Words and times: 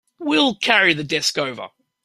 We'll 0.17 0.55
carry 0.55 0.95
the 0.95 1.03
desk 1.03 1.37
over. 1.37 1.67